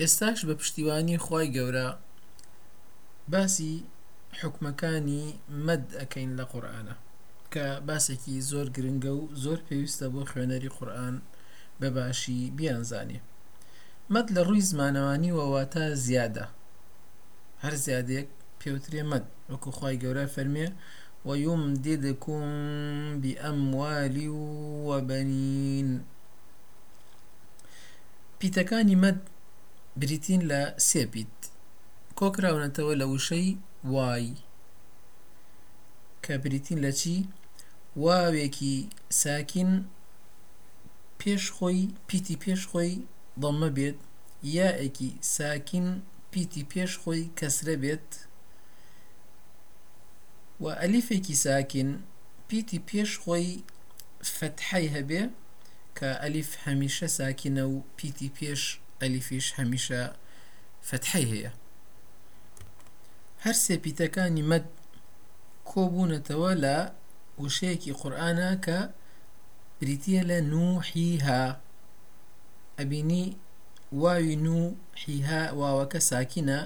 ئێستاش 0.00 0.38
بە 0.48 0.54
پشتیوانی 0.60 1.18
خی 1.24 1.46
گەورە. 1.56 1.88
باسی 3.32 3.74
حکومەکانی 4.40 5.24
مەد 5.66 5.84
ئەەکەین 5.98 6.32
لە 6.38 6.44
قورآانە 6.52 6.94
کە 7.52 7.66
باسێکی 7.88 8.36
زۆر 8.50 8.66
گرنگە 8.76 9.12
و 9.18 9.22
زۆر 9.42 9.58
پێویستە 9.66 10.06
بۆ 10.12 10.22
خوێنەری 10.30 10.74
قورآن 10.76 11.16
بەباشی 11.80 12.40
بیانزانێ 12.56 13.18
مەد 14.14 14.26
لە 14.34 14.42
ڕووی 14.46 14.66
زمانەوانی 14.70 15.34
وەواتە 15.38 15.84
زیادە. 16.06 16.46
هەر 17.62 17.74
زیادێک 17.84 18.28
پێوترێ 18.60 19.02
مەد 19.10 19.24
وەکو 19.50 19.70
خی 19.78 19.96
گەورە 20.02 20.24
فەرمێ 20.34 20.66
ويمددكم 21.28 22.42
بأموال 23.22 24.16
وبنين 24.88 25.88
پیتەکانی 28.40 28.96
مەد 29.02 29.18
بریتین 30.00 30.40
لە 30.50 30.62
سێپیت 30.88 31.36
کۆکراونەتەوە 32.18 32.94
لە 33.00 33.06
وشەی 33.12 33.48
وای 33.92 34.26
کە 36.24 36.34
بریتین 36.42 36.78
لە 36.84 36.92
چی؟ 37.00 37.16
واوێکی 38.04 38.76
ساکین 39.22 39.70
پێش 41.20 41.44
خۆی 41.56 41.80
پیتی 42.08 42.36
پێش 42.42 42.62
خۆی 42.70 42.94
دەمە 43.42 43.70
بێت 43.76 43.98
یاەکی 44.56 45.10
ساکین 45.36 45.88
پیتی 46.32 46.62
پێش 46.72 46.92
خۆی 47.02 47.22
کەسرە 47.38 47.76
بێت. 47.82 48.08
و 50.62 50.66
ئەلیفێکی 50.80 51.34
ساکن 51.44 51.90
پیتی 52.48 52.78
پێش 52.88 53.10
خۆی 53.22 53.48
فتحەی 54.36 54.86
هەبێ 54.94 55.22
کە 55.98 56.08
ئەلیف 56.22 56.50
هەمیشە 56.64 57.08
ساکینە 57.18 57.64
و 57.72 57.76
پیتی 57.96 58.30
پێش 58.38 58.62
ئەلیفیش 59.00 59.46
هەمیشە 59.58 60.02
فتحەی 60.88 61.26
هەیە. 61.32 61.52
هەر 63.44 63.56
سێپیتەکانی 63.64 64.44
مەد 64.50 64.66
کۆبوونەتەوە 65.70 66.52
لە 66.64 66.76
وشەیەکی 67.42 67.96
قورآانە 68.00 68.50
کە 68.64 68.78
بریتە 69.78 70.22
لە 70.30 70.38
نوحیها. 70.52 71.42
ئەبینی 72.78 73.26
واوی 74.02 74.36
نوحیها 74.46 75.42
واوەکە 75.60 76.00
ساکینە 76.10 76.60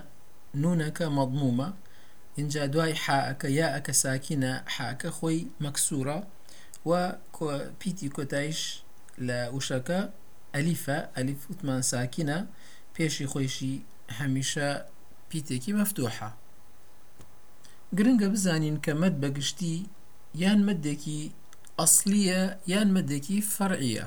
نونەکە 0.63 1.07
مەضمومە. 1.17 1.69
اینجا 2.39 2.67
دوای 2.73 2.95
حاکە 3.05 3.49
یاەکە 3.61 3.95
ساکینە 4.03 4.53
حاکە 4.75 5.11
خۆی 5.17 5.41
مەکسورە 5.65 6.19
و 6.89 6.93
پیتی 7.81 8.09
کۆتایش 8.17 8.61
لە 9.27 9.39
وشەکە. 9.57 10.01
ئەلیفە 10.55 10.99
ئەلیف 11.17 11.41
وتمان 11.51 11.83
ساکینە 11.91 12.39
پێشی 12.95 13.27
خۆیشی 13.33 13.75
هەمیشە 14.19 14.69
پیتێکی 15.29 15.73
مەفتوحە. 15.79 16.31
گرنگە 17.97 18.29
بزانین 18.35 18.77
کە 18.85 18.93
مەد 19.01 19.15
بەگشتی 19.23 19.77
یان 20.43 20.61
مدێکی 20.69 21.21
ئەسلیە 21.79 22.43
یان 22.73 22.89
مدێکی 22.97 23.39
فەرعە 23.55 24.07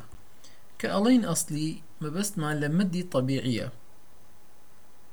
کە 0.79 0.87
ئەڵین 0.93 1.23
ئەسلی 1.29 1.69
مەبەستمان 2.03 2.55
لە 2.61 2.69
مدی 2.77 3.03
طبیعیە. 3.13 3.67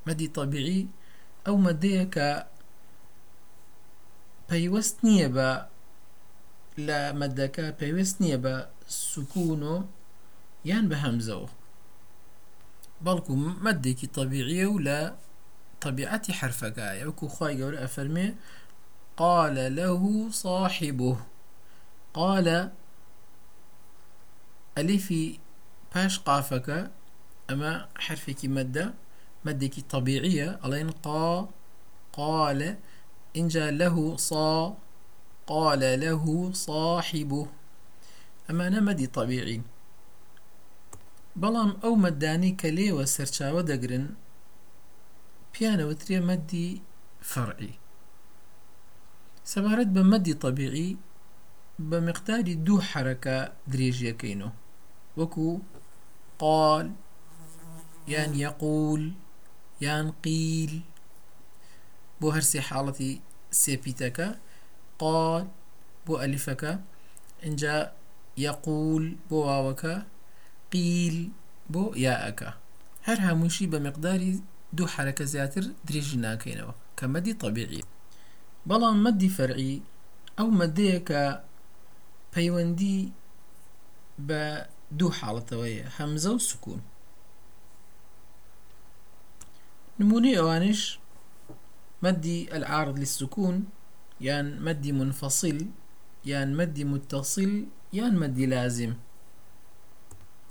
مدی 0.07 0.29
طبیعی 0.39 0.83
ئەو 1.47 1.57
مەدەیە 1.67 2.05
کە 2.15 2.29
پەیوەست 4.49 4.97
نییە 5.07 5.29
بە 5.37 5.51
لە 6.87 7.01
مەدەکە 7.21 7.67
پێویست 7.81 8.17
نییە 8.23 8.39
بە 8.45 8.55
سکوون 9.11 9.63
و 9.73 9.75
یان 10.71 10.85
بە 10.91 10.97
هەمزەوە 11.05 11.49
بەڵکو 13.05 13.33
مەدێکی 13.65 14.13
طبیعیە 14.17 14.67
و 14.71 14.79
لە 14.87 14.99
طبيعتي 15.85 16.33
حرفەکە 16.39 16.87
وەکو 17.09 17.27
خی 17.37 17.55
گەورە 17.61 17.79
ئەفەرمێ 17.83 18.29
قال 19.23 19.57
له 19.79 20.31
صاحبه. 20.45 21.17
قال 22.19 22.49
ئەلیفی 24.77 25.25
پاش 25.93 26.15
قافەکە 26.27 26.81
ئەمە 27.49 27.73
حرفێکی 28.05 28.49
مەدە 28.57 28.87
مەدێکی 29.47 29.83
طبیعیە 29.93 30.49
ئەڵێن 30.63 30.91
قا 31.05 31.49
قال 32.19 32.61
إنجا 33.39 33.67
له 33.81 33.97
صا 34.29 34.53
قال 35.51 35.83
له 36.05 36.25
صاحبه. 36.67 37.43
ئەمە 38.47 38.67
نەمەدی 38.75 39.09
طبیعی 39.19 39.59
بەڵام 41.41 41.71
ئەو 41.83 41.95
مەدانی 42.05 42.53
کە 42.61 42.69
لێوە 42.77 43.05
سەرچاوە 43.15 43.63
دەگرن 43.71 44.07
پیانەوترێ 45.53 46.19
مەدی 46.29 46.71
فەرعی. 47.31 47.75
سەبارەت 49.53 49.89
بە 49.97 50.03
مەدی 50.13 50.35
طبیعی 50.45 50.91
بە 51.89 51.99
مقداری 52.09 52.55
دوو 52.67 52.81
حرەکە 52.91 53.39
درێژیەکەینەوە. 53.73 54.53
وەکو 55.19 55.49
قال 56.43 56.87
یان 58.13 58.33
يقول 58.47 59.03
یان 59.85 60.07
قیل. 60.25 60.73
بۆ 62.21 62.29
هەرسێ 62.37 62.61
حاڵەتی 62.69 63.13
سێپیتەکە 63.61 64.29
قال 65.03 65.45
بۆ 66.05 66.15
ئەلیفەکە 66.23 66.73
اینجا 67.45 67.77
يقول 68.47 69.05
بۆ 69.29 69.39
واوەکە 69.47 69.95
قیل 70.73 71.17
بۆ 71.73 71.85
یاەکە 72.07 72.51
هەر 73.07 73.19
هەمووشی 73.27 73.71
بە 73.73 73.79
مقداری 73.87 74.33
دوو 74.77 74.93
حرەکە 74.95 75.25
زیاتر 75.33 75.65
درێژی 75.89 76.19
ناکەینەوە 76.27 76.75
کە 76.99 77.05
مەدی 77.15 77.35
طبیعی 77.43 77.83
بەڵام 78.69 78.97
مەدی 79.07 79.31
فەرعی 79.37 79.77
ئەو 80.39 80.49
مەدەیە 80.61 80.99
کە 81.09 81.23
پەیوەندی 82.35 83.01
بە 84.29 84.43
دوو 84.99 85.17
حاڵەتەوەیە 85.19 85.87
هەمزە 85.97 86.31
و 86.37 86.41
مدي 92.03 92.49
العارض 92.53 92.99
للسكون. 92.99 93.65
يان 94.21 94.61
مدي 94.61 94.93
منفصل. 94.93 95.67
يان 96.25 96.57
مدي 96.57 96.85
متصل. 96.85 97.67
يان 97.93 98.15
مدي 98.19 98.47
لازم. 98.47 98.93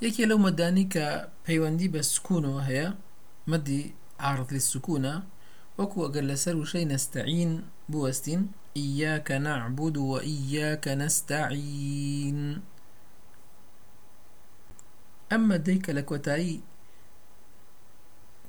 یەکێ 0.05 0.23
لەو 0.31 0.39
مەدانی 0.47 0.85
کە 0.93 1.05
پەیوەندی 1.45 1.91
بە 1.93 2.01
سکوونەوە 2.13 2.61
هەیە 2.69 2.87
مەدی 3.51 3.81
عارض 4.25 4.47
للسکوونە 4.55 5.15
وەکو 5.77 5.97
ئەگەر 6.05 6.25
لەسەر 6.31 6.55
وشەی 6.57 6.89
نەستەعین 6.93 7.51
بوەستین 7.91 8.41
إياك 8.77 9.31
نعبد 9.31 9.95
وإياك 9.97 10.85
نستعين. 11.01 12.39
ئەمە 15.31 15.57
دەیکە 15.67 15.91
لە 15.97 16.03
کۆتایی 16.09 16.61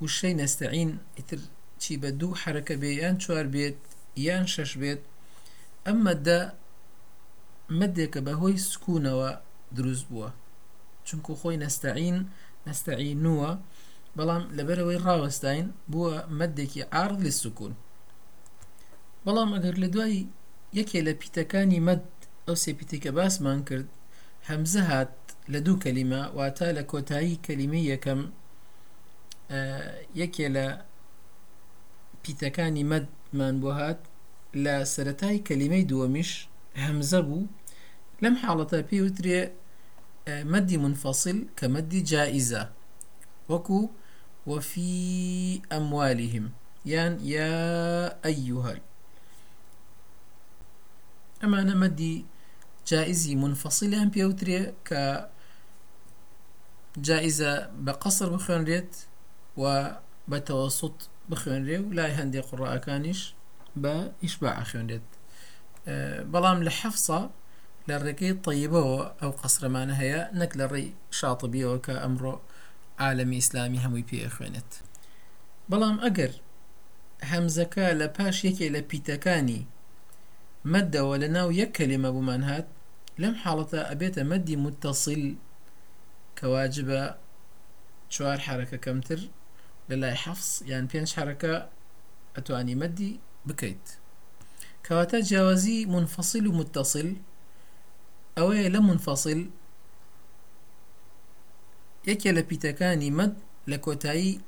وشەی 0.02 0.34
نەستەعین 0.40 0.90
ئیتر 1.18 1.40
چی 1.82 1.94
بە 2.02 2.10
دوو 2.20 2.38
حرەکە 2.42 2.74
بێ 2.80 2.90
یان 3.02 3.16
چوار 3.22 3.46
بێت 3.54 3.78
یان 4.26 4.44
شەش 4.54 4.72
بێت 4.80 5.02
ئەمە 5.86 6.14
دە 6.26 6.40
مدێکە 7.78 8.20
بەهۆی 8.26 8.62
سکوونەوە 8.70 9.30
دروست 9.76 10.04
بووە 10.10 10.28
چونکو 11.06 11.30
خۆی 11.40 11.56
نەستەعین 11.64 12.18
نەستەعینووە 12.66 13.50
بەڵام 14.16 14.42
لەبەرەوەی 14.56 15.02
ڕاوەستین 15.06 15.66
بووە 15.90 16.14
مەدێکی 16.38 16.82
ئارد 16.92 17.18
لە 17.26 17.32
سکوون 17.40 17.74
بەڵام 19.24 19.50
ئەگەر 19.54 19.76
لە 19.82 19.88
دوای 19.94 20.16
یەکێ 20.78 21.00
لە 21.06 21.12
پیتەکانی 21.20 21.80
مەد 21.86 22.04
ئەو 22.46 22.56
سێپیتێکە 22.64 23.10
باسمان 23.18 23.60
کرد 23.68 23.88
هەمزە 24.48 24.82
هات 24.90 25.14
لە 25.52 25.58
دوو 25.66 25.80
کەلیمە 25.84 26.22
واتە 26.38 26.68
لە 26.78 26.82
کۆتایی 26.90 27.40
کەلیمەی 27.46 27.88
یەکەم 27.92 28.20
یەکێ 30.20 30.46
لە 30.56 30.66
پیتەکانی 32.22 32.84
مەدمان 32.92 33.54
بۆ 33.62 33.70
هات 33.80 34.00
لە 34.64 34.74
سەتای 34.94 35.38
کەلیمەی 35.48 35.88
دووەمیش 35.90 36.30
هەمزە 36.84 37.20
بوو. 37.28 37.50
لەم 38.22 38.34
حاڵەتە 38.42 38.78
پێی 38.88 39.02
مەدی 40.26 40.76
منفصل 40.76 41.46
کە 41.58 41.66
مەدی 41.74 42.00
جائزە 42.12 42.62
وەکو 43.50 43.90
وفي 44.46 45.62
أموالهم. 45.72 46.50
يان 46.86 47.20
يا 47.20 48.26
أيها 48.26 48.74
أما 51.44 51.74
مدي 51.74 52.24
جائزي 52.86 53.34
منفصل 53.34 53.94
أم 53.94 54.10
بيوتري 54.10 54.72
ك 54.84 54.90
جائزة 56.96 57.70
بقصر 57.70 58.28
بخوان 58.34 58.64
ريت 58.64 58.96
وبتوسط 59.56 61.08
بخوان 61.28 61.66
ريو 61.66 61.92
لا 61.92 62.22
هندي 62.22 62.40
قراء 62.40 62.76
كانش 62.76 63.34
بإشباع 63.76 64.64
خوان 64.64 64.86
ريت. 64.86 65.02
بەڵام 66.32 66.62
لە 66.66 66.70
حەفسە 66.70 67.18
لە 67.88 67.94
ڕێگەی 68.04 68.34
طیبەوە 68.44 69.00
ئەو 69.20 69.32
قەسرەمانە 69.40 69.94
هەیە 70.02 70.20
نەک 70.40 70.52
لە 70.58 70.66
ڕێی 70.72 70.88
شاتبیەوە 71.18 71.78
کە 71.86 71.94
ئەمڕۆ 72.02 72.34
عالەمی 73.02 73.38
ئیسلامی 73.40 73.82
هەمووی 73.84 74.08
پێ 74.08 74.28
خوێنێت 74.34 74.70
بەڵام 75.70 75.96
ئەگەر 76.04 76.32
هەمزەکە 77.30 77.86
لە 78.00 78.06
پاش 78.16 78.36
یەکێ 78.48 78.66
لە 78.74 78.80
پیتەکانی 78.90 79.62
مەدەوە 80.72 81.14
لە 81.22 81.28
ناو 81.36 81.48
یەک 81.60 81.70
کەلیمە 81.78 82.10
بوومان 82.14 82.42
هات 82.50 82.66
لەم 83.22 83.34
حاڵەتە 83.42 83.80
ئەبێتە 83.90 84.22
مەدی 84.30 84.56
متصل 84.64 85.22
کەواجبە 86.38 87.02
چوار 88.14 88.38
حرەکە 88.46 88.78
کەمتر 88.84 89.20
لە 89.88 89.96
لای 90.02 90.16
حەفس 90.24 90.50
یان 90.70 90.84
پێنج 90.90 91.10
حرەکە 91.18 91.54
ئەتوانی 92.36 92.76
ئەوەیە 98.36 98.68
لە 98.74 98.80
منفصل 98.88 99.40
یەکێ 102.10 102.30
لە 102.36 102.42
پیتەکانی 102.50 103.10
مەد 103.18 103.34
لە 103.70 103.76
کۆتایی 103.84 104.40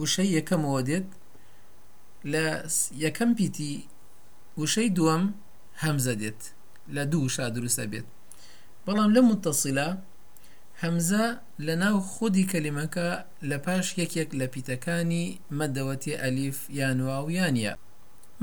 وشەی 0.00 0.30
یەکەمەوە 0.38 0.80
دێت 0.88 1.08
لە 2.32 2.44
یەکەم 3.04 3.30
پیتی 3.38 3.74
وشەی 4.60 4.90
دووەم 4.96 5.24
هەمزە 5.82 6.14
دێت 6.20 6.40
لە 6.94 7.02
دوو 7.10 7.24
وشا 7.26 7.46
دروستە 7.56 7.84
بێت. 7.92 8.06
بەڵام 8.86 9.10
لە 9.16 9.20
متەسیلا 9.28 9.88
هەمزە 10.82 11.24
لە 11.66 11.74
ناو 11.82 11.96
خودی 12.12 12.44
کەلیمەکە 12.52 13.08
لە 13.50 13.58
پاش 13.64 13.86
یەکێک 14.02 14.30
لە 14.40 14.46
پیتەکانی 14.54 15.26
مەدەوەتی 15.58 16.18
ئەلیف 16.22 16.58
یانوا 16.80 17.18
و 17.24 17.28
یانە 17.38 17.74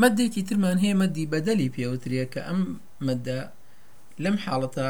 مەدێکی 0.02 0.46
ترمان 0.48 0.78
هەیە 0.84 0.96
مەدی 1.02 1.30
بەدەلی 1.34 1.74
پێوتریە 1.76 2.26
کە 2.34 2.42
ئەم 2.48 2.62
مەدە 3.08 3.40
لەم 4.24 4.36
حاڵەتە 4.44 4.90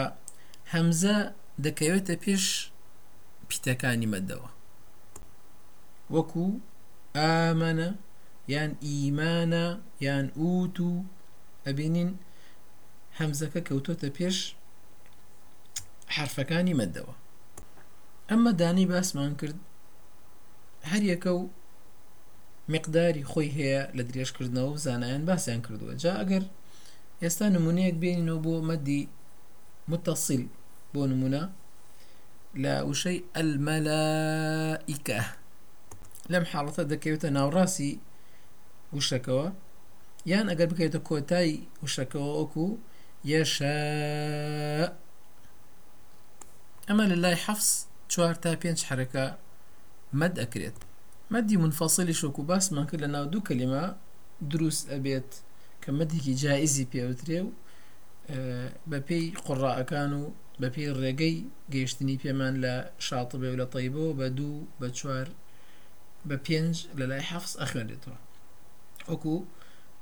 هەمزە 0.73 1.17
دەکەوێتە 1.65 2.15
پێش 2.23 2.45
پیتەکانی 3.49 4.11
مەدەوە. 4.13 4.49
وەکو 6.15 6.45
ئامەنە 7.17 7.89
یان 8.53 8.71
ئیمانە 8.85 9.65
یان 10.05 10.25
ئووت 10.39 10.77
و 10.79 10.91
ئەبینین 11.65 12.11
هەمزەکە 13.19 13.59
کەوتۆتە 13.67 14.09
پێش 14.17 14.37
حرفەکانی 16.15 16.75
مەدەوە. 16.81 17.13
ئەمە 18.29 18.51
دانی 18.61 18.85
باسمان 18.91 19.31
کرد 19.39 19.57
هەر 20.91 21.03
یەکە 21.11 21.31
و 21.39 21.43
مقداری 22.73 23.23
خۆی 23.31 23.49
هەیە 23.57 23.81
لە 23.97 24.03
درێژکردنەوە 24.09 24.69
و 24.73 24.81
زانایان 24.85 25.23
باسییان 25.29 25.61
کردووە. 25.65 25.93
جا 26.03 26.13
ئەگەر 26.21 26.43
ئێستا 27.21 27.45
نمونەیەک 27.56 27.95
بینینەوە 28.04 28.39
بۆ 28.45 28.54
مەدی 28.69 29.01
متصل. 29.92 30.44
بۆ 30.94 31.01
نمونە 31.12 31.44
لە 32.63 32.74
وشەی 32.89 33.19
ئەلمەلائیکە 33.36 35.21
لەم 36.31 36.44
حاڵەتە 36.51 36.83
دەکەوێتە 36.92 37.30
ناوڕاستی 37.38 37.92
وشەکەەوە 38.95 39.48
یان 40.31 40.45
ئەگەر 40.51 40.68
بکەیتە 40.71 41.00
کۆتای 41.10 41.51
وشەکەەوە 41.83 42.31
ئۆکو 42.39 42.68
یەشە 43.31 43.75
ئەمە 46.88 47.06
لە 47.12 47.18
لای 47.24 47.38
حەفس 47.45 47.69
چوار 48.12 48.36
تا 48.44 48.51
پێنج 48.62 48.80
حرەکە 48.89 49.25
مەد 50.19 50.33
ئەکرێت 50.42 50.77
مەدی 51.33 51.56
منفەسەلی 51.63 52.16
شۆک 52.21 52.36
و 52.39 52.44
باسمان 52.50 52.86
کرد 52.89 53.01
لە 53.06 53.09
ناو 53.16 53.25
دوو 53.31 53.45
کەلیمە 53.48 53.83
کە 55.83 55.89
مەدێکی 55.97 56.33
جایزی 56.44 56.85
پێوترێ 56.94 57.39
و 57.45 57.50
بە 58.89 59.00
پێی 59.07 59.25
قڕاەکان 59.45 60.12
و 60.21 60.24
بە 60.62 60.68
پێی 60.75 60.89
ڕێگەی 61.01 61.38
گەیشتنی 61.74 62.18
پێمان 62.24 62.53
لە 62.63 62.75
شاتبێ 63.07 63.50
و 63.51 63.59
لە 63.62 63.68
تەیبەوە 63.74 64.12
بە 64.19 64.27
دوو 64.38 64.68
بە 64.80 64.89
چوار 64.97 65.27
بە 66.30 66.38
پێنج 66.45 66.75
لە 67.00 67.06
لای 67.12 67.24
حەفس 67.30 67.53
ئەخوێنێتەوە 67.62 68.18
وەکو 69.09 69.35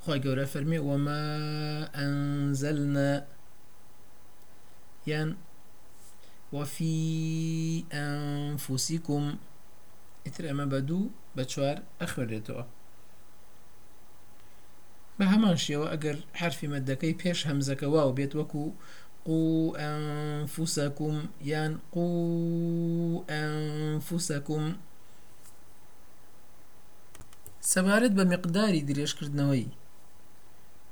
خی 0.04 0.20
گەورە 0.24 0.46
فەرمی 0.54 0.82
وەمە 0.88 1.22
ئەنزەلنە 1.98 3.12
یان 5.12 5.30
وەفی 6.56 7.86
ئەنفوسیکم 7.94 9.26
ئیتر 10.26 10.44
ئەمە 10.50 10.66
بە 15.22 15.28
هەمان 15.34 15.58
شێوە 15.66 15.88
ئەگەر 15.94 16.18
حرفی 16.40 16.68
مەدەکەی 16.74 17.18
پێش 17.22 17.40
هەمزەکە 17.50 17.88
واو 17.94 18.16
بێت 18.18 18.34
وەکو 18.40 18.66
قو 19.28 19.40
ئەنفوسەکم 19.80 21.18
یان 21.52 21.74
قو 21.94 22.08
ئەنفوسەکم 23.32 24.66
سەبارەت 27.72 28.14
بە 28.18 28.24
مقداری 28.34 28.86
درێژکردنەوەی. 28.90 29.68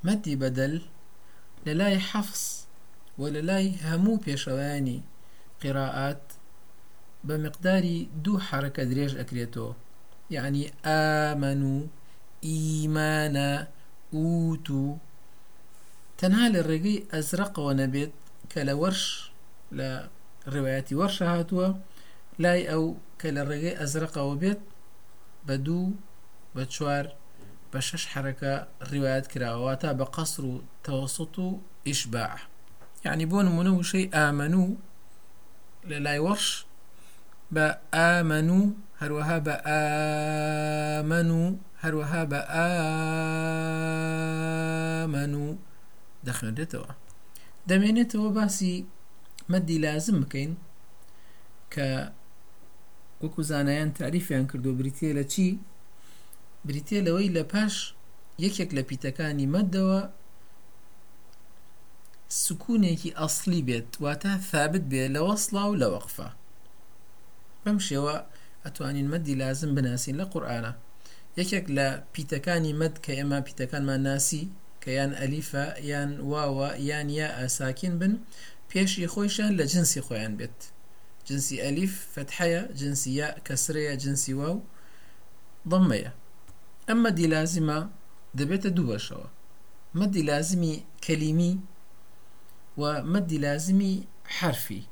مەدی 0.08 0.36
بەدەل 0.42 0.76
لە 1.66 1.74
لای 1.80 1.98
حەفس 2.10 2.44
و 3.20 3.22
لە 3.36 3.42
لای 3.50 3.68
هەموو 3.88 4.22
پێشەوەیانی 4.26 5.00
قراءات 5.62 6.24
بە 7.28 7.36
مقداری 7.46 8.00
دوو 8.24 8.44
حرەکە 8.48 8.84
درێژ 8.92 9.14
ئەکرێتەوە. 9.20 9.74
یعنی 10.36 10.64
ئامن 10.86 11.62
و 11.74 11.76
ئیمانە 12.48 13.52
ئوت 14.14 14.68
و 14.70 14.98
تەنها 16.20 16.46
لە 16.56 16.62
ڕێگەی 16.70 17.06
ئەزرەقەوە 17.14 17.74
نەبێت 17.82 18.14
کە 18.52 18.62
لە 18.68 18.74
وەرش 18.82 19.04
لە 19.78 19.90
ڕێوایەتی 20.54 20.98
وەرشە 21.00 21.26
هاتووە 21.34 21.68
لای 22.44 22.62
ئەو 22.72 22.84
کە 23.20 23.30
لە 23.36 23.42
ڕێگەی 23.50 23.78
ئەزرەقەوە 23.80 24.36
بێت 24.42 24.62
بە 25.48 25.56
دوو 25.66 25.88
بە 26.56 26.64
چوار 26.74 27.06
بە 27.72 27.80
شش 27.88 28.04
حرەکە 28.14 28.54
ڕیواەت 28.92 29.26
کراوە 29.32 29.74
تا 29.82 29.90
بە 30.00 30.06
قەسر 30.16 30.44
و 30.52 30.54
تەوەسط 30.86 31.36
و 31.46 31.48
ئیشباع 31.88 32.34
و 41.42 41.44
هەروەها 41.84 42.24
بە 42.32 42.40
ئامن 42.54 43.72
و 45.44 45.46
دەخێنێتەوە 46.28 46.92
دەمێنێتەوە 47.70 48.30
باسی 48.38 48.76
مەدی 49.52 49.78
لازم 49.86 50.18
بکەین 50.24 50.52
کە 51.74 51.88
وەکو 53.24 53.42
زانایان 53.52 53.92
تاریفیان 54.02 54.46
کردو. 54.52 54.78
بریتە 54.80 55.10
لە 55.20 55.26
چی؟ 55.34 55.48
بریتێ 56.68 56.98
لەوەی 57.08 57.30
لە 57.38 57.44
پاش 57.52 57.76
یەکێک 58.46 58.70
لە 58.78 58.84
پیتەکانی 58.90 59.52
مەدەوە 59.56 60.00
سکوونێکی 62.44 63.12
ئەسلی 63.20 63.62
بێت 63.68 63.90
واتە 64.04 64.34
ثابت 64.52 64.84
بێ 64.92 65.04
لە 65.16 65.22
وەسڵا 65.28 65.64
و 65.70 65.80
لە 65.82 65.88
وەقفە 65.94 66.30
بەم 67.64 67.78
شێوە 67.88 68.16
ئەتوانین 68.66 69.08
مەدی 69.14 69.36
لازم 69.42 69.72
بناسیین 69.78 70.18
لە 70.22 70.26
قورآانە 70.34 70.72
یەکێک 71.40 71.66
لە 71.78 71.88
پیتەکانی 72.14 72.74
مەد 72.82 72.96
کە 73.04 73.12
ئێمە 73.18 73.40
پیتەکانمان 73.48 74.02
ناسی 74.10 74.44
کە 74.82 74.90
یان 74.98 75.12
ئەلیفە 75.20 75.66
یان 75.92 76.12
واوە 76.32 76.70
یان 76.90 77.08
یا 77.20 77.28
ئاساکین 77.38 77.94
بن 78.00 78.14
پێشی 78.70 79.08
خۆیشان 79.14 79.52
لە 79.60 79.66
جنسی 79.72 80.02
خۆیان 80.08 80.34
بێت. 80.40 80.60
جنسی 81.28 81.56
ئەلیف 81.66 81.94
فتحەیە 82.14 82.62
جنسی 82.80 83.12
یا 83.20 83.30
کەسرەیە 83.48 83.94
جنسی 84.04 84.34
واو 84.40 84.58
ضمەیە. 85.72 86.12
ئەم 86.88 87.00
مەدی 87.06 87.28
لازمە 87.34 87.80
دەبێتە 88.38 88.70
دوو 88.76 88.88
بەشەوە. 88.90 89.28
مەدی 90.00 90.24
لازمی 90.30 90.76
کەلیمی 91.06 91.54
و 92.80 92.84
مەدی 93.14 93.38
لازمی 93.46 93.96
حرفی. 94.38 94.84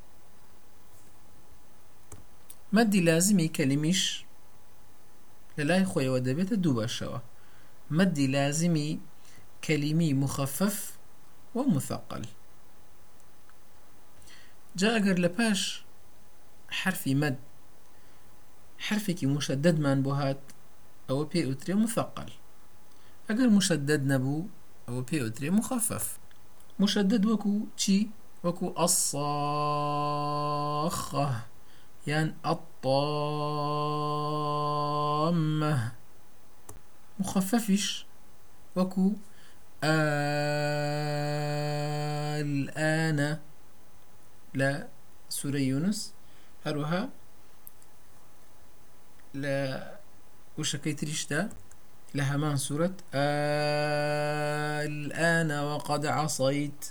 مەدی 2.75 3.01
لازمی 3.09 3.47
کەلیمیش 3.57 4.01
لە 5.57 5.63
لای 5.69 5.85
خۆیەوە 5.91 6.19
دەبێتە 6.27 6.55
دوو 6.63 6.77
بەشەوە. 6.77 7.19
مەدی 7.97 8.27
لازمی 8.27 8.99
كلمي 9.65 10.13
مخفف 10.13 10.77
ومثقل 11.55 12.23
جا 14.79 14.89
ئەگەر 14.99 15.17
لە 15.23 15.29
پاش 15.37 15.61
حرفی 16.79 17.15
مەد 17.21 17.37
حرفێکی 18.85 19.27
مشددمان 19.35 19.97
بۆ 20.05 20.11
هات 20.19 20.41
ئەوە 21.07 21.25
پێ 21.31 21.41
ئوترێ 21.47 21.75
مثقل 21.83 22.29
ئەگەر 23.27 23.49
مشدد 23.57 24.01
نەبوو 24.11 24.47
ئەوە 24.87 25.01
پێ 25.09 25.17
ئوترێ 25.23 25.49
مخفف. 25.57 26.05
مشدد 26.79 27.23
وەکو 27.31 27.53
چی؟ 27.81 27.97
وەکو 28.45 28.67
ئەساخە 28.79 30.09
یان 32.09 32.27
ئەطامە 34.47 35.75
مخففش. 37.19 38.05
وەکو 38.75 39.07
الآن. 42.41 43.19
لا. 44.53 44.87
سورة 45.29 45.59
يونس. 45.59 46.13
هروها. 46.65 47.09
لا. 49.33 49.59
وشەکەی 50.57 50.95
تریشتە 50.99 51.41
لە 52.17 52.23
هەمان 52.31 52.55
سوورەت 52.65 52.97
الآن 54.87 55.51
وقد 55.69 56.05
عصيت. 56.05 56.81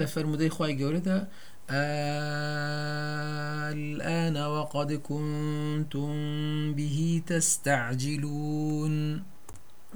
لە 0.00 0.06
فەرمودەی 0.14 0.50
خی 0.56 0.72
گەورەدا 0.80 1.18
الآن 3.72 4.36
وقد 4.36 4.92
كنتم 4.92 6.12
به 6.74 7.22
تستعجلون. 7.26 9.24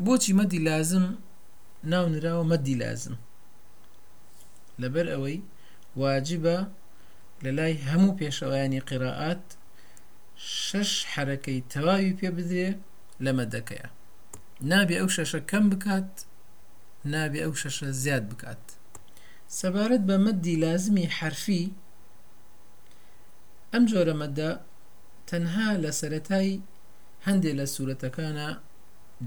بۆچی 0.05 0.33
مەدی 0.33 0.59
لازم؟ 0.59 1.19
ناو 1.85 2.09
نراوە 2.09 2.45
مەدی 2.53 2.75
لازم. 2.75 3.17
لەبەر 4.81 5.07
ئەوەی 5.13 5.39
واجبە 5.97 6.59
لە 7.45 7.51
لای 7.59 7.75
هەموو 7.89 8.17
پێشەوەیانی 8.21 8.85
قراءات 8.89 9.45
شەش 10.37 10.93
حرەکەی 11.13 11.65
تەواوی 11.73 12.17
پێ 12.19 12.29
بدرێ 12.37 12.69
لە 13.25 13.33
مەدەکەیە. 13.39 13.89
نابێ 14.71 14.97
ئەو 15.01 15.09
شەشە 15.17 15.41
کەم 15.51 15.65
بکات 15.73 16.13
نابێ 17.13 17.41
ئەو 17.45 17.55
شەشە 17.63 17.89
زیاد 18.03 18.25
بکات. 18.31 18.78
سەبارەت 19.49 20.03
بە 20.09 20.17
مەدی 20.25 20.57
لازمی 20.65 21.07
حرفی 21.17 21.65
ئەم 23.73 23.85
جۆرە 23.91 24.15
مەدە 24.23 24.51
تەنها 25.29 25.69
لە 25.85 25.91
سەتای 26.01 26.51
هەندێک 27.27 27.55
لە 27.61 27.67
سوورەتەکانە 27.75 28.49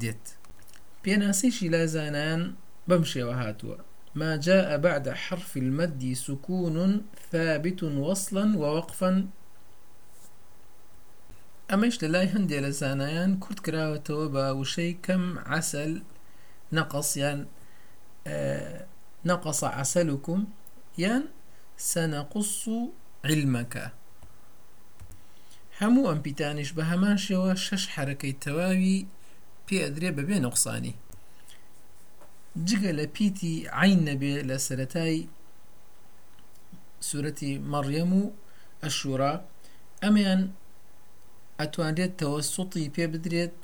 دێت. 0.01 0.25
پێناسیشی 1.03 1.67
لازانان 1.75 2.41
بەم 2.89 3.03
شێوە 3.11 3.33
ما 4.15 4.31
جاء 4.37 4.77
بعد 4.77 5.07
حرف 5.07 5.57
المد 5.57 6.13
سكون 6.13 6.77
ثابت 7.31 7.83
وصلا 7.83 8.45
ووقفا. 8.61 9.11
ئەمەش 11.69 11.95
لە 12.03 12.07
لای 12.13 12.27
هەندێ 12.35 12.57
لە 12.65 12.71
زانایان 12.81 13.31
کورت 13.43 13.59
کراوەتەوە 13.65 14.25
بە 14.35 14.45
وشەی 14.59 14.93
کەم 15.05 15.23
عسل 15.55 15.91
نەقەسیان 16.75 17.39
نقص 19.25 19.63
عسلكم 19.63 20.47
یان 20.97 21.23
سنقص 21.77 22.69
علمك. 23.25 23.91
هەموو 25.79 26.09
ئەم 26.09 26.19
پیتانیش 26.25 26.69
بە 26.77 26.83
هەمان 26.91 27.17
شێوە 27.25 27.51
شەش 27.65 27.83
حرەکەی 27.93 28.39
تەواوی 28.43 28.99
پێ 29.65 29.77
ئەدرێ 29.85 30.09
بەبێ 30.17 30.37
نقصانی. 30.45 30.95
جگە 32.67 32.91
لە 32.99 33.05
پیتی 33.15 33.55
عین 33.79 33.99
نەبێ 34.09 34.33
لە 34.49 34.57
سەتای 34.67 35.17
سوورەتی 37.07 37.53
مەڕیەم 37.71 38.11
و 38.21 38.23
ئەشورا 38.83 39.33
ئەمیان 40.03 40.41
ئەتوانرێت 41.59 42.13
تەوەسوڵی 42.19 42.91
پێ 42.95 43.05
بدرێت 43.13 43.55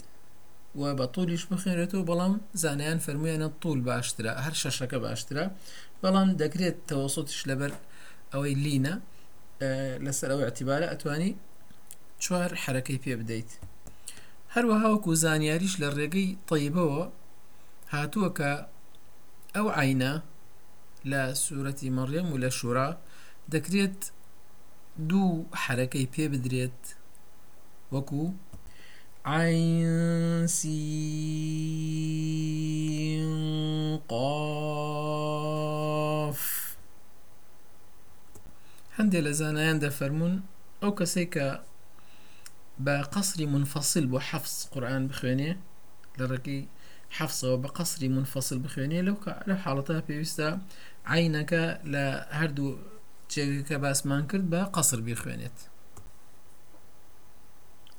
و 0.80 0.82
بە 0.98 1.06
طولیش 1.16 1.44
بخێنێتەوە 1.52 2.04
بەڵام 2.10 2.34
زانیان 2.64 3.00
فەرمویانە 3.06 3.50
طول 3.62 3.80
باشترە 3.90 4.34
هەر 4.46 4.56
شەشەکە 4.62 4.98
باشترە. 5.06 5.46
بەڵام 6.02 6.30
دەکرێت 6.42 6.78
تەوەسوتش 6.90 7.40
لەبەر 7.50 7.72
ئەوەی 8.32 8.56
لینە 8.66 8.94
لەسەر 10.06 10.30
ئەو 10.34 10.42
اعتیبارە 10.48 10.88
ئەتوانی 10.92 11.32
چوار 12.24 12.52
حرەکەی 12.64 13.00
پێ 13.04 13.14
بدەیت. 13.20 13.52
هەروەها 14.54 14.88
وەکو 14.94 15.12
زانیاریش 15.24 15.74
لە 15.82 15.88
ڕێگەی 15.98 16.30
طیبەوە 16.50 17.04
هاتووە 17.94 18.30
کە 18.38 18.52
ئەو 19.56 19.68
عینە 19.80 20.14
لە 21.12 21.22
سوورەتی 21.44 21.90
مەڕێم 21.98 22.28
و 22.30 22.38
لە 22.44 22.50
شوورا 22.58 22.90
دەکرێت 23.54 24.00
دوو 25.10 25.46
حرەکەی 25.64 26.08
پێ 26.14 26.26
بدرێت. 26.34 26.82
وەکو 27.94 28.24
عين 29.28 30.48
سين 30.48 30.88
قاف. 34.08 35.48
هەندێک 38.98 39.22
لە 39.28 39.32
زانایان 39.40 39.78
دەفەرمونون 39.86 40.36
ئەو 40.82 40.92
کەسێک 41.00 41.34
منفەسل 43.56 44.06
بۆ 44.12 44.20
حەفز 44.30 44.56
قورآن 44.74 45.04
بخوێنێ 45.10 45.52
لە 46.20 46.26
ڕێکی 46.32 46.60
منفەسل 48.18 48.58
بخوێنێ 48.64 49.00
لەو 49.08 49.18
لە 49.50 49.56
حاڵەتە 49.64 49.96
پێویستە 50.08 50.50
عینەکە 51.14 51.64
لە 51.94 52.06
هەردوو 52.40 52.70
بأسمان 53.84 54.24
کرد 54.30 54.46
بە 54.54 54.62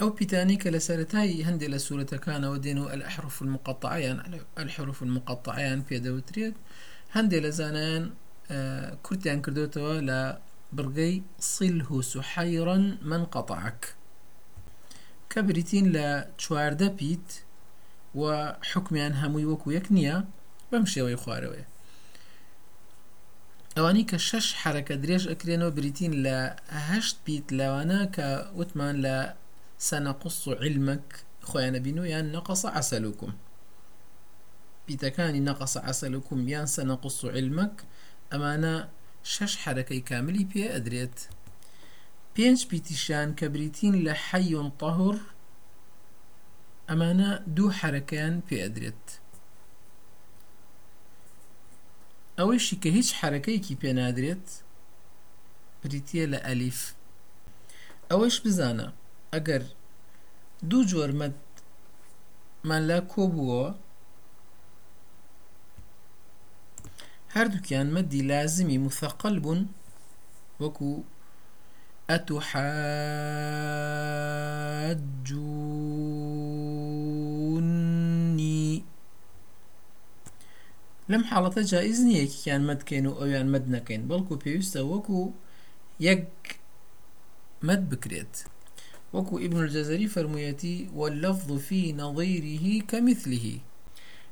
ئەو 0.01 0.11
پیتانی 0.19 0.57
کە 0.63 0.69
لە 0.75 0.81
سەرەتایی 0.89 1.45
هەندێک 1.49 1.71
لە 1.75 1.81
سوورەتەکانەوە 1.87 2.57
دێن 2.65 2.79
و 2.83 2.87
الحرف 2.97 3.37
المقطعیان 3.43 4.19
الحرف 4.65 4.99
المقطعیان 5.07 5.81
پێدەوترێت 5.89 6.57
هەندێک 7.17 7.41
لە 7.47 7.51
زانایان 7.59 8.05
کورتیان 9.05 9.39
کردوتەوە 9.45 9.95
لە 10.09 10.21
بڕگەی 10.77 11.15
صله 11.55 11.91
سحيرا 12.13 12.79
من 13.11 13.23
قطعك. 13.35 13.81
کە 15.31 15.39
بریتین 15.49 15.87
لە 15.97 16.09
چواردە 16.43 16.89
پیت 16.99 17.29
و 18.21 18.23
حکمیان 18.71 19.15
هەمووی 19.23 19.49
وەکو 19.51 19.69
یەک 19.79 19.87
نییە 19.97 20.17
بەم 20.71 20.85
شێوەی 20.93 21.21
خوارەوەی 21.23 21.65
ئەوانی 23.77 24.05
کە 24.11 24.19
شەش 24.29 24.47
حرەکە 24.63 24.95
درێژ 25.03 25.25
ئەکرێنەوە 25.31 25.73
بریتین 25.79 26.13
لە 26.25 26.39
هەشت 26.89 27.17
پیت 27.25 27.47
لەوانە 27.59 28.01
کە 28.17 28.29
وتمان 28.59 28.97
لە 29.05 29.17
سنقص 29.79 30.49
علمك. 30.49 31.25
خويا 31.43 31.71
بینو 31.71 32.05
یان 32.05 32.33
نقص 32.33 32.67
عسلكم. 32.67 33.33
بيتكاني 34.89 35.41
نقص 35.41 35.77
عسلكم 35.77 36.49
يان 36.49 36.67
سنقص 36.67 37.25
علمك. 37.25 37.85
أمانا 38.33 38.89
شش 39.23 39.57
حركة 39.57 39.99
كاملي 39.99 40.45
بي 40.45 40.77
أدريت. 40.77 41.21
بينج 42.37 42.67
بيتشان 42.67 43.35
كبريتين 43.35 44.05
لحي 44.05 44.71
طهر. 44.79 45.17
أمانا 46.91 47.45
دو 47.47 47.71
حركان 47.71 48.41
بي 48.51 48.65
أدريت. 48.65 49.21
ئەوەیشی 52.39 52.77
کە 52.83 52.91
هیچ 52.97 53.09
حرەکەیکی 53.21 53.79
پێ 53.81 53.91
نادرێت 53.99 54.47
بریتە 55.83 56.25
لە 56.33 56.39
ئەلیف 56.47 56.81
ئەوەش 58.11 58.37
بزانە 58.45 58.89
ئەگەر 59.33 59.63
دوو 60.69 60.89
جۆرمەدمان 60.91 62.83
لا 62.89 62.99
کۆبووە 63.13 63.65
هەردووکیان 67.35 67.89
مەدی 67.97 68.23
لازمی 68.31 68.79
مثەقل 68.87 69.35
بوون 69.45 69.61
وەکو 70.63 70.91
ئەتوحاجونی 72.11 72.99
لەم 81.11 81.23
حاڵەتە 81.31 81.63
جایز 81.73 81.99
نییە 82.07 82.23
یەکیان 82.25 82.63
مەدکەین 82.71 83.05
و 83.07 83.17
ئەویان 83.21 83.49
مەد 83.55 83.65
نەکەین 83.75 84.03
بەڵکو 84.11 84.35
پێویستە 84.43 84.81
وەکو 84.93 85.21
یەک 86.09 86.27
مەد 87.67 87.83
بکرێت. 87.91 88.35
وكو 89.13 89.39
ابن 89.39 89.61
الجزري 89.63 90.07
فرميتي 90.07 90.89
واللفظ 90.95 91.53
في 91.59 91.93
نظيره 91.93 92.85
كمثله. 92.87 93.59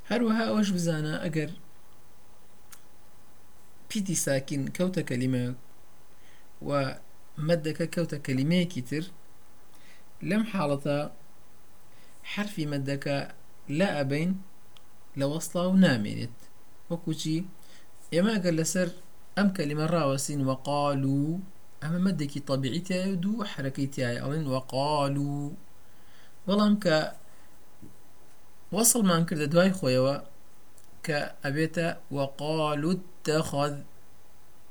هروها 0.06 0.50
وش 0.50 0.70
بزانا 0.70 1.24
أجر 1.24 1.50
بيتي 3.94 4.14
ساكن 4.14 4.68
كوتا 4.68 5.00
كلمة 5.00 5.54
ومدك 6.62 7.90
كوتا 7.94 8.18
كلمة 8.18 8.62
كتر. 8.62 9.04
لم 10.22 10.44
حالة 10.44 11.12
حرفي 12.24 12.66
مدك 12.66 13.34
لا 13.68 14.00
أبين 14.00 14.40
لوصلة 15.16 15.66
ونامنت 15.66 16.30
وكوشي 16.90 17.44
يما 18.12 18.38
قال 18.38 18.56
لسر 18.56 18.90
أم 19.38 19.52
كلمة 19.52 19.86
راوسين 19.86 20.46
وقالوا 20.46 21.38
ئەمە 21.82 22.00
مەدێکی 22.06 22.40
طبیعی 22.48 22.82
تایە 22.88 23.08
و 23.12 23.20
دوو 23.24 23.48
حرەکەی 23.52 23.88
تایە 23.94 24.20
ئەڵێن 24.22 24.46
وەقالو 24.54 25.34
بەڵام 26.46 26.74
کە 26.84 26.96
وەسڵمان 28.74 29.22
کردە 29.28 29.46
دوای 29.52 29.72
خۆیەوە 29.78 30.14
کە 31.06 31.18
ئەبێتە 31.44 31.86
وەقالوت 32.16 33.00
تەخەذ 33.26 33.74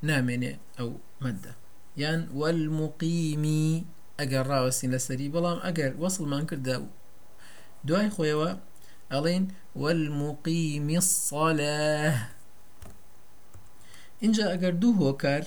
نامێنێ 0.10 0.54
ئەو 0.78 0.90
مەدە 1.24 1.54
یان 2.02 2.22
والمقیمی 2.40 3.68
ئەگەر 4.20 4.44
ڕاوەستین 4.52 4.90
لەسەری 4.96 5.34
بەڵام 5.36 5.60
ئەگەر 5.66 5.92
وەسڵمان 6.02 6.44
کردە 6.50 6.76
دوای 7.88 8.10
خۆیەوە 8.16 8.50
ئەڵێن 9.14 9.44
والمقیمی 9.82 10.98
الصلاة. 11.04 12.16
اینجا 14.24 14.46
ئەگەر 14.54 14.74
دوو 14.82 15.00
هۆکار 15.02 15.44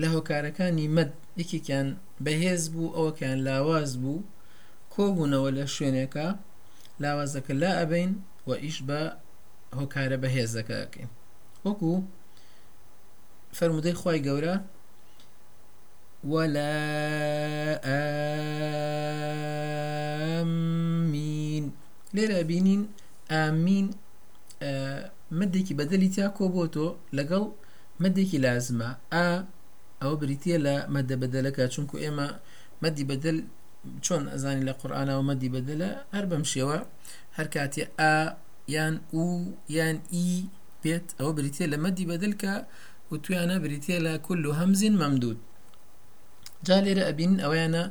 لە 0.00 0.06
هۆکارەکانی 0.14 0.86
مەد 0.96 1.10
یەکێکیان 1.40 1.88
بەهێز 2.24 2.62
بوو 2.72 2.94
ئەوەکیان 2.96 3.38
لاواز 3.46 3.90
بوو 4.02 4.26
کۆبوونەوە 4.94 5.50
لە 5.58 5.64
شوێنێکە 5.74 6.26
لاوازەکە 7.02 7.52
لا 7.62 7.70
ئەبین 7.78 8.10
و 8.48 8.50
ئیش 8.64 8.78
بە 8.88 9.00
هۆکارە 9.78 10.16
بەهێزەکەکەین 10.22 11.10
وەکو 11.64 11.92
فرمودەی 13.58 13.96
خی 14.00 14.18
گەورە 14.26 14.54
ولا 16.32 16.74
ئامین 20.38 21.64
لێرە 22.16 22.40
بینین 22.50 22.82
ئامین 23.32 23.86
مدێکی 25.38 25.74
بەدەلی 25.78 26.08
تیا 26.14 26.28
کۆبۆتۆ 26.38 26.86
لەگەڵ 27.16 27.44
مدێکی 28.02 28.38
لازمە. 28.44 28.90
ئا 29.14 29.26
ئەوە 30.00 30.16
بریتە 30.22 30.56
لە 30.66 30.74
مەدە 30.94 31.14
بەدەلەکە 31.22 31.64
چونکو 31.74 31.94
ئێمە 32.04 32.28
مەدی 32.82 33.04
بەدل 33.10 33.36
چۆن 34.04 34.22
ئەزانی 34.32 34.64
لە 34.68 34.74
قورآانەوە 34.80 35.22
مەدی 35.30 35.48
بەدەلە 35.54 35.90
هەر 36.14 36.24
بەم 36.30 36.44
شێوە 36.52 36.78
هەر 37.36 37.46
کاتێ 37.54 37.84
ئا 38.00 38.14
یان 38.74 38.94
و 39.18 39.24
یان 39.76 39.96
ئی 40.16 40.32
بێت 40.82 41.06
ئەوە 41.18 41.32
بریتە 41.38 41.64
لە 41.72 41.78
مەدی 41.84 42.04
بەدلکە 42.10 42.54
و 43.10 43.14
تویانە 43.24 43.56
بریتە 43.64 43.96
لە 44.06 44.12
کل 44.26 44.42
و 44.48 44.52
هەمزین 44.60 44.94
مەمدود. 45.02 45.38
جا 46.66 46.76
لێرە 46.84 47.04
ئەبین 47.08 47.32
ئەویانە 47.44 47.84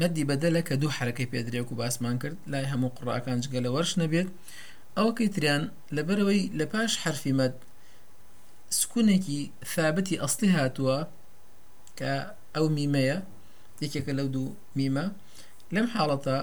مەدی 0.00 0.24
بەدەلە 0.30 0.60
کە 0.68 0.74
دوو 0.80 0.94
حرەکەی 0.96 1.28
پێدرێک 1.32 1.68
و 1.70 1.78
باسمان 1.80 2.16
کرد 2.22 2.36
لای 2.52 2.66
هەموو 2.72 2.94
قڕاکان 2.96 3.38
جگە 3.44 3.60
لە 3.64 3.70
وەرش 3.74 3.92
نەبێت. 4.02 4.28
ئەوەکەی 4.96 5.28
تریان 5.34 5.62
لەبەرەوەی 5.96 6.42
لە 6.58 6.66
پاش 6.72 6.92
حرفی 7.02 7.32
مەد 7.38 7.54
سکوونێکی 8.70 9.40
ثابتی 9.74 10.20
ئەستی 10.22 10.48
هاتووە 10.56 10.98
کە 11.98 12.12
ئەو 12.54 12.66
میمەیە 12.76 13.18
یەکێکە 13.82 14.12
لەو 14.18 14.28
دوو 14.34 14.56
میمە 14.78 15.04
لەم 15.74 15.86
حاڵەتە 15.94 16.36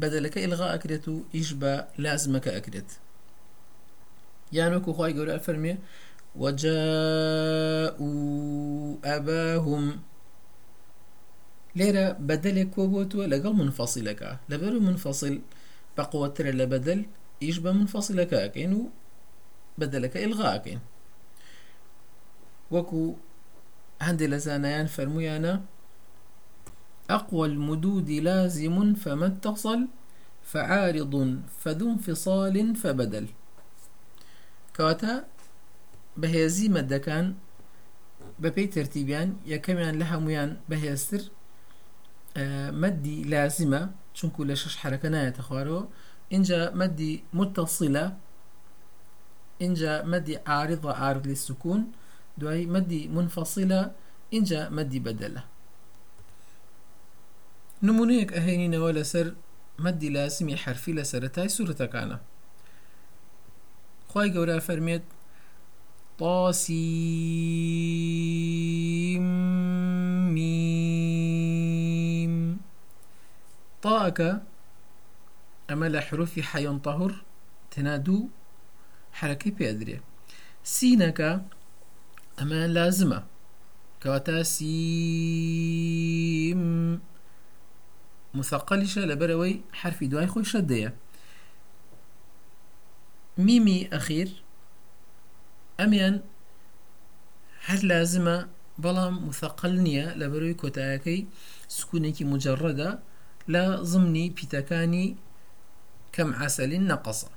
بەدەلەکە 0.00 0.38
ئلغا 0.46 0.66
ئەکرێت 0.74 1.04
و 1.08 1.14
ئیش 1.34 1.48
بە 1.60 1.72
لازمەکە 2.02 2.50
ئەکرێت 2.56 2.90
یانوەکو 4.56 4.90
خی 4.96 5.12
گەورە 5.16 5.36
فەرمێ 5.46 5.74
وجاءوا 6.42 8.10
أباهم. 9.16 9.84
لێرە 11.78 12.06
بەدەلێک 12.28 12.68
کۆبووە 12.76 13.24
لەگەڵ 13.32 13.54
منفەسیلەکە 13.60 14.30
لەبەر 14.50 14.72
و 14.74 14.80
منفەسیل 14.88 15.36
بەقوترە 15.96 16.52
لە 16.60 16.66
بەدەل 16.72 17.00
ئیش 17.42 17.56
بە 17.64 17.70
منفەسیلەکە 17.78 18.36
ئەەکەین 18.42 18.72
و 18.78 18.82
بەدەلەکە 19.80 20.18
ئلغاکەین 20.24 20.80
وەکو 22.74 23.02
هەندێک 24.06 24.28
لە 24.32 24.38
زانایان 24.46 24.88
فەرمویانە 24.96 25.54
أقوى 27.10 27.44
المدود 27.48 28.10
لازم 28.10 28.94
فما 28.94 29.26
اتصل 29.26 29.80
فعارض 30.42 31.14
فذو 31.62 31.86
انفصال 31.90 32.74
فبدل. 32.74 33.26
كواتا 34.76 35.14
بەهێزی 36.20 36.68
مەدەکان 36.76 37.26
بەپێی 38.42 38.68
ترتیبیان 38.76 39.28
یەکەمیان 39.52 39.94
لە 40.00 40.06
هەمویان 40.12 40.50
بەهێزتر 40.70 41.22
مەدی 42.82 43.18
لازمە 43.32 43.82
چونکو 44.16 44.40
لە 44.48 44.54
شش 44.60 44.74
حرەکە 44.82 45.08
نایەتە 45.14 45.42
خوارەوە 45.46 45.82
اینجا 46.34 46.60
مەدی 46.80 47.12
متصلە 47.38 48.06
اینجا 49.64 49.92
مەدی 50.12 50.34
عارض 50.50 50.80
عارض 51.02 51.22
للسكون. 51.30 51.80
دوای 52.38 52.66
مەدی 52.74 53.02
منفصلە 53.16 53.80
اینجا 54.30 54.60
مەدی 54.76 55.00
بەدەلە 55.06 55.42
نمونەیەک 57.86 58.30
ئەهێنینەوە 58.36 58.90
لەسەر 58.98 59.26
مەدی 59.84 60.10
لاسمی 60.16 60.54
حرفی 60.62 60.92
لە 60.98 61.04
سەرەتای 61.10 61.50
سوورەتەکانە 61.56 62.18
خی 64.10 64.28
گەورە 64.34 64.56
فەرمێت 64.66 65.04
طاسيم 66.20 67.70
ميم. 70.34 70.70
طاءك 73.82 74.42
أما 75.70 75.86
لحروف 75.86 76.38
حي 76.38 76.78
طهر 76.78 77.12
تنادو 77.70 78.28
حركة 79.12 79.50
بيدري 79.50 80.00
سينك 80.64 81.42
أما 82.40 82.66
لازمة. 82.66 83.24
كواتا 84.02 84.42
سيم. 84.42 85.80
مثقلشة 88.34 89.00
لبروي 89.00 89.60
حرف 89.72 90.04
دواي 90.04 90.26
خوي 90.26 90.44
شدية. 90.44 90.94
ميمي 93.38 93.88
أخير. 93.92 94.42
ئەمیان 95.80 96.16
هەر 97.66 97.80
لازمە 97.90 98.36
بەڵام 98.84 99.14
مثەقل 99.28 99.74
نییە 99.86 100.06
لە 100.20 100.26
بەروی 100.32 100.58
کۆتایەکەی 100.62 101.20
سکوونێکی 101.76 102.24
مجرڕەدا 102.32 102.90
لە 103.52 103.64
زمنی 103.90 104.26
پیتەکانی 104.36 105.06
کەم 106.14 106.30
عسەلین 106.44 106.84
نەقەسە 106.92 107.30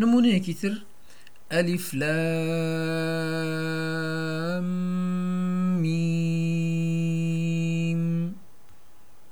نمونەیەکی 0.00 0.54
تر. 0.60 0.74
ئەلیف 1.50 1.86
لە 2.00 2.14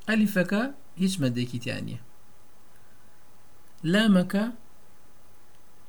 ئەلیفەکە 0.09 0.62
هیچ 1.02 1.14
مەدێکی 1.22 1.59
تیانە 1.64 1.98
لامەکە 3.92 4.44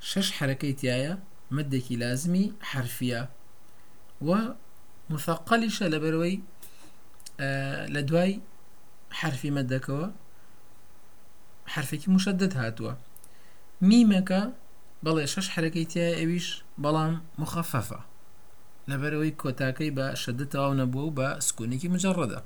شش 0.10 0.32
حركة 0.32 0.72
تيايا 0.72 1.20
مدكي 1.52 1.96
لازمي 1.96 2.54
حرفية. 2.62 3.30
و 4.22 4.38
مثقلشة 5.10 5.88
لبروي 5.88 6.42
آه 7.40 7.88
لدواي 7.88 8.40
حرفي 9.12 9.52
مدكوا 9.52 10.08
حرفك 11.66 12.10
مشدد 12.10 12.58
هاتوا. 12.58 12.94
ميمك 13.82 14.54
بەڵێ 15.06 15.26
شەش 15.34 15.48
حرەکەی 15.54 15.90
تیا 15.92 16.08
ئەویش 16.20 16.48
بەڵام 16.84 17.14
مخەفەفە. 17.42 18.00
لەبەرەوەی 18.90 19.38
کۆتاکەی 19.42 19.96
بە 19.98 20.08
شەدە 20.22 20.46
تەواو 20.52 20.78
نەبووە 20.82 21.04
و 21.06 21.16
بە 21.18 21.28
سکوونێکی 21.46 21.92
مجڕەدە 21.94 22.38